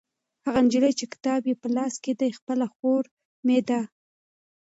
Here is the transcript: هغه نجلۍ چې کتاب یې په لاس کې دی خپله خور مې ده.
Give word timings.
هغه 0.45 0.59
نجلۍ 0.65 0.91
چې 0.99 1.05
کتاب 1.13 1.41
یې 1.49 1.55
په 1.61 1.67
لاس 1.75 1.93
کې 2.03 2.11
دی 2.19 2.29
خپله 2.39 2.65
خور 2.75 3.03
مې 3.45 3.59
ده. 3.67 3.81